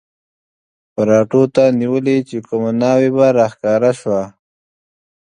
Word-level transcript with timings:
پراټو 0.93 1.43
ته 1.55 1.63
نیوله 1.79 2.15
چې 2.29 2.37
کومه 2.47 2.71
ناوې 2.81 3.09
به 3.15 3.27
را 3.37 3.47
ښکاره 3.53 3.91
شوه. 3.99 4.21